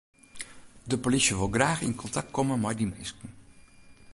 [0.89, 3.31] De polysje wol graach yn kontakt komme mei dy minsken.